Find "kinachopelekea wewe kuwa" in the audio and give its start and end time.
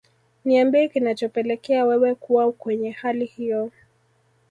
0.89-2.51